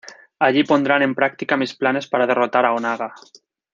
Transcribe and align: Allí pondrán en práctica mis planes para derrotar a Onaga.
Allí 0.39 0.63
pondrán 0.63 1.03
en 1.03 1.13
práctica 1.13 1.57
mis 1.57 1.75
planes 1.75 2.07
para 2.07 2.25
derrotar 2.25 2.65
a 2.65 2.73
Onaga. 2.73 3.13